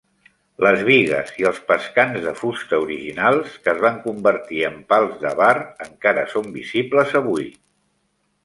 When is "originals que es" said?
2.85-3.83